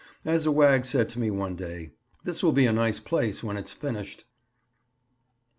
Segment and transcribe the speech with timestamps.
[0.25, 1.91] As a wag said to me one day,
[2.23, 4.25] "This will be a nice place when it's finished."